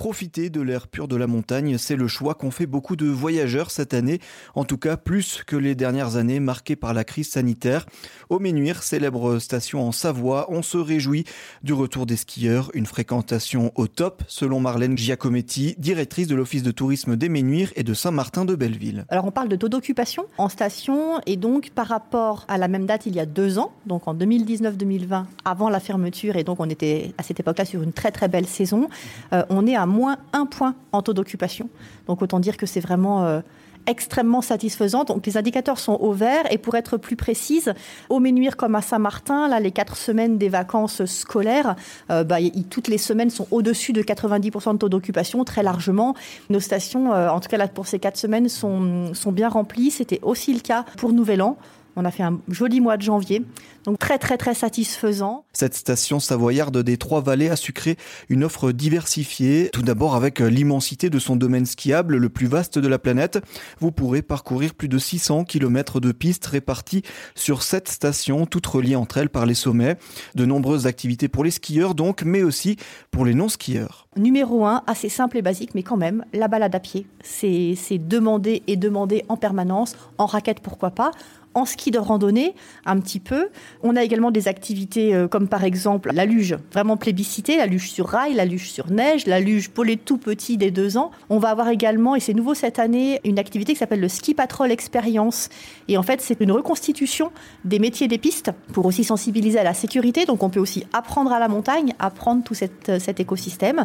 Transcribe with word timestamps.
Profiter 0.00 0.48
de 0.48 0.62
l'air 0.62 0.88
pur 0.88 1.08
de 1.08 1.16
la 1.16 1.26
montagne, 1.26 1.76
c'est 1.76 1.94
le 1.94 2.08
choix 2.08 2.34
qu'ont 2.34 2.50
fait 2.50 2.64
beaucoup 2.64 2.96
de 2.96 3.04
voyageurs 3.04 3.70
cette 3.70 3.92
année, 3.92 4.18
en 4.54 4.64
tout 4.64 4.78
cas 4.78 4.96
plus 4.96 5.42
que 5.46 5.56
les 5.56 5.74
dernières 5.74 6.16
années 6.16 6.40
marquées 6.40 6.74
par 6.74 6.94
la 6.94 7.04
crise 7.04 7.28
sanitaire. 7.28 7.84
Au 8.30 8.38
Ménuire, 8.38 8.82
célèbre 8.82 9.38
station 9.40 9.86
en 9.86 9.92
Savoie, 9.92 10.46
on 10.48 10.62
se 10.62 10.78
réjouit 10.78 11.26
du 11.62 11.74
retour 11.74 12.06
des 12.06 12.16
skieurs, 12.16 12.70
une 12.72 12.86
fréquentation 12.86 13.72
au 13.74 13.88
top, 13.88 14.22
selon 14.26 14.58
Marlène 14.58 14.96
Giacometti, 14.96 15.74
directrice 15.76 16.28
de 16.28 16.34
l'Office 16.34 16.62
de 16.62 16.70
tourisme 16.70 17.16
des 17.16 17.28
Ménuires 17.28 17.70
et 17.76 17.82
de 17.82 17.92
Saint-Martin 17.92 18.46
de 18.46 18.54
Belleville. 18.54 19.04
Alors 19.10 19.26
on 19.26 19.30
parle 19.30 19.50
de 19.50 19.56
taux 19.56 19.68
d'occupation 19.68 20.24
en 20.38 20.48
station 20.48 21.20
et 21.26 21.36
donc 21.36 21.72
par 21.74 21.88
rapport 21.88 22.46
à 22.48 22.56
la 22.56 22.68
même 22.68 22.86
date 22.86 23.04
il 23.04 23.14
y 23.14 23.20
a 23.20 23.26
deux 23.26 23.58
ans, 23.58 23.70
donc 23.84 24.08
en 24.08 24.14
2019-2020, 24.14 25.24
avant 25.44 25.68
la 25.68 25.78
fermeture 25.78 26.36
et 26.36 26.44
donc 26.44 26.58
on 26.58 26.70
était 26.70 27.12
à 27.18 27.22
cette 27.22 27.38
époque-là 27.38 27.66
sur 27.66 27.82
une 27.82 27.92
très 27.92 28.12
très 28.12 28.28
belle 28.28 28.46
saison, 28.46 28.88
euh, 29.34 29.44
on 29.50 29.66
est 29.66 29.76
à 29.76 29.89
moins 29.90 30.16
un 30.32 30.46
point 30.46 30.74
en 30.92 31.02
taux 31.02 31.12
d'occupation. 31.12 31.68
Donc 32.06 32.22
autant 32.22 32.40
dire 32.40 32.56
que 32.56 32.66
c'est 32.66 32.80
vraiment 32.80 33.24
euh, 33.24 33.40
extrêmement 33.86 34.40
satisfaisant. 34.40 35.04
Donc 35.04 35.26
les 35.26 35.36
indicateurs 35.36 35.78
sont 35.78 35.94
au 35.94 36.12
vert 36.12 36.44
et 36.50 36.58
pour 36.58 36.76
être 36.76 36.96
plus 36.96 37.16
précise, 37.16 37.72
au 38.08 38.20
Ménuire 38.20 38.56
comme 38.56 38.74
à 38.74 38.82
Saint-Martin, 38.82 39.48
là 39.48 39.60
les 39.60 39.70
quatre 39.70 39.96
semaines 39.96 40.38
des 40.38 40.48
vacances 40.48 41.04
scolaires, 41.04 41.76
euh, 42.10 42.24
bah, 42.24 42.36
toutes 42.70 42.88
les 42.88 42.98
semaines 42.98 43.30
sont 43.30 43.46
au-dessus 43.50 43.92
de 43.92 44.02
90% 44.02 44.74
de 44.74 44.78
taux 44.78 44.88
d'occupation 44.88 45.44
très 45.44 45.62
largement. 45.62 46.14
Nos 46.48 46.60
stations, 46.60 47.12
euh, 47.12 47.28
en 47.28 47.40
tout 47.40 47.48
cas 47.48 47.56
là 47.56 47.68
pour 47.68 47.86
ces 47.86 47.98
quatre 47.98 48.16
semaines, 48.16 48.48
sont, 48.48 49.14
sont 49.14 49.32
bien 49.32 49.48
remplies. 49.48 49.90
C'était 49.90 50.20
aussi 50.22 50.52
le 50.54 50.60
cas 50.60 50.84
pour 50.96 51.12
Nouvel 51.12 51.42
An. 51.42 51.56
On 51.96 52.04
a 52.04 52.10
fait 52.10 52.22
un 52.22 52.38
joli 52.48 52.80
mois 52.80 52.96
de 52.96 53.02
janvier, 53.02 53.42
donc 53.84 53.98
très 53.98 54.18
très 54.18 54.36
très 54.36 54.54
satisfaisant. 54.54 55.44
Cette 55.52 55.74
station 55.74 56.20
savoyarde 56.20 56.78
des 56.78 56.96
Trois-Vallées 56.96 57.48
a 57.48 57.56
su 57.56 57.72
créer 57.72 57.96
une 58.28 58.44
offre 58.44 58.72
diversifiée, 58.72 59.70
tout 59.72 59.82
d'abord 59.82 60.14
avec 60.14 60.38
l'immensité 60.40 61.10
de 61.10 61.18
son 61.18 61.36
domaine 61.36 61.66
skiable, 61.66 62.16
le 62.16 62.28
plus 62.28 62.46
vaste 62.46 62.78
de 62.78 62.88
la 62.88 62.98
planète. 62.98 63.40
Vous 63.80 63.92
pourrez 63.92 64.22
parcourir 64.22 64.74
plus 64.74 64.88
de 64.88 64.98
600 64.98 65.44
km 65.44 66.00
de 66.00 66.12
pistes 66.12 66.46
réparties 66.46 67.02
sur 67.34 67.62
sept 67.62 67.88
stations, 67.88 68.46
toutes 68.46 68.66
reliées 68.66 68.96
entre 68.96 69.18
elles 69.18 69.30
par 69.30 69.46
les 69.46 69.54
sommets. 69.54 69.96
De 70.34 70.44
nombreuses 70.44 70.86
activités 70.86 71.28
pour 71.28 71.44
les 71.44 71.50
skieurs 71.50 71.94
donc, 71.94 72.22
mais 72.22 72.42
aussi 72.42 72.76
pour 73.10 73.24
les 73.24 73.34
non-skieurs. 73.34 74.08
Numéro 74.16 74.66
un, 74.66 74.82
assez 74.86 75.08
simple 75.08 75.38
et 75.38 75.42
basique, 75.42 75.74
mais 75.74 75.82
quand 75.82 75.96
même, 75.96 76.24
la 76.32 76.48
balade 76.48 76.74
à 76.74 76.80
pied. 76.80 77.06
C'est 77.22 77.76
demandé 77.98 78.62
et 78.66 78.76
demandé 78.76 79.24
en 79.28 79.36
permanence, 79.36 79.96
en 80.18 80.26
raquette 80.26 80.60
pourquoi 80.60 80.90
pas 80.90 81.12
en 81.54 81.64
ski 81.64 81.90
de 81.90 81.98
randonnée 81.98 82.54
un 82.86 82.98
petit 83.00 83.20
peu. 83.20 83.48
On 83.82 83.96
a 83.96 84.02
également 84.02 84.30
des 84.30 84.48
activités 84.48 85.14
euh, 85.14 85.28
comme 85.28 85.48
par 85.48 85.64
exemple 85.64 86.10
la 86.12 86.24
luge, 86.24 86.56
vraiment 86.72 86.96
plébiscitée, 86.96 87.56
la 87.56 87.66
luge 87.66 87.90
sur 87.90 88.06
rail, 88.06 88.34
la 88.34 88.44
luge 88.44 88.70
sur 88.70 88.90
neige, 88.90 89.26
la 89.26 89.40
luge 89.40 89.70
pour 89.70 89.84
les 89.84 89.96
tout 89.96 90.18
petits 90.18 90.56
des 90.56 90.70
deux 90.70 90.96
ans. 90.96 91.10
On 91.28 91.38
va 91.38 91.50
avoir 91.50 91.68
également, 91.68 92.14
et 92.14 92.20
c'est 92.20 92.34
nouveau 92.34 92.54
cette 92.54 92.78
année, 92.78 93.20
une 93.24 93.38
activité 93.38 93.72
qui 93.72 93.78
s'appelle 93.78 94.00
le 94.00 94.08
Ski 94.08 94.34
Patrol 94.34 94.70
Experience. 94.70 95.48
Et 95.88 95.96
en 95.96 96.02
fait, 96.02 96.20
c'est 96.20 96.40
une 96.40 96.52
reconstitution 96.52 97.32
des 97.64 97.78
métiers 97.78 98.08
des 98.08 98.18
pistes 98.18 98.52
pour 98.72 98.86
aussi 98.86 99.04
sensibiliser 99.04 99.58
à 99.58 99.64
la 99.64 99.74
sécurité. 99.74 100.26
Donc 100.26 100.42
on 100.42 100.50
peut 100.50 100.60
aussi 100.60 100.84
apprendre 100.92 101.32
à 101.32 101.38
la 101.38 101.48
montagne, 101.48 101.94
apprendre 101.98 102.44
tout 102.44 102.54
cet, 102.54 102.98
cet 103.00 103.20
écosystème. 103.20 103.84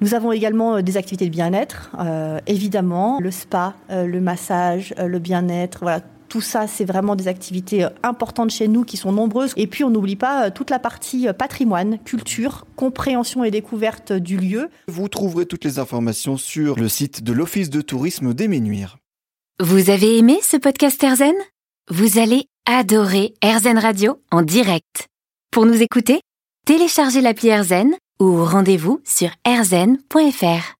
Nous 0.00 0.14
avons 0.14 0.32
également 0.32 0.76
euh, 0.76 0.82
des 0.82 0.96
activités 0.96 1.26
de 1.26 1.30
bien-être, 1.30 1.92
euh, 2.00 2.38
évidemment, 2.46 3.20
le 3.20 3.30
spa, 3.30 3.74
le 3.88 4.20
massage, 4.20 4.92
le 4.98 5.18
bien-être, 5.18 5.78
voilà, 5.82 6.00
tout 6.28 6.40
ça, 6.40 6.66
c'est 6.66 6.84
vraiment 6.84 7.16
des 7.16 7.28
activités 7.28 7.84
euh, 7.84 7.90
importantes 8.02 8.50
chez 8.50 8.68
nous 8.68 8.84
qui 8.84 8.96
sont 8.96 9.12
nombreuses. 9.12 9.52
Et 9.56 9.66
puis, 9.66 9.84
on 9.84 9.90
n'oublie 9.90 10.16
pas 10.16 10.46
euh, 10.46 10.50
toute 10.50 10.70
la 10.70 10.78
partie 10.78 11.28
euh, 11.28 11.32
patrimoine, 11.32 11.98
culture, 12.04 12.66
compréhension 12.76 13.44
et 13.44 13.50
découverte 13.50 14.12
du 14.12 14.36
lieu. 14.36 14.68
Vous 14.88 15.08
trouverez 15.08 15.46
toutes 15.46 15.64
les 15.64 15.78
informations 15.78 16.36
sur 16.36 16.78
le 16.78 16.88
site 16.88 17.22
de 17.22 17.32
l'Office 17.32 17.70
de 17.70 17.80
tourisme 17.80 18.34
des 18.34 18.48
Ménuires. 18.48 18.98
Vous 19.60 19.90
avez 19.90 20.18
aimé 20.18 20.38
ce 20.42 20.56
podcast 20.56 21.02
Erzen 21.02 21.34
Vous 21.90 22.18
allez 22.18 22.46
adorer 22.66 23.34
Erzen 23.40 23.78
Radio 23.78 24.18
en 24.32 24.42
direct. 24.42 25.08
Pour 25.52 25.66
nous 25.66 25.80
écouter, 25.80 26.20
téléchargez 26.66 27.20
l'appli 27.20 27.48
Erzen 27.48 27.94
ou 28.20 28.44
rendez-vous 28.44 29.00
sur 29.04 29.30
erzen.fr. 29.44 30.72